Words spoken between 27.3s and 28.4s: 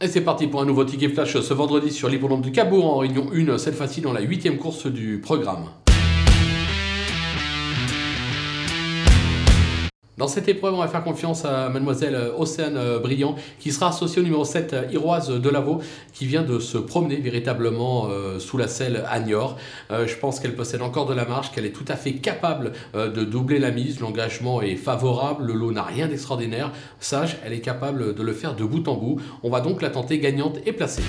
elle est capable de le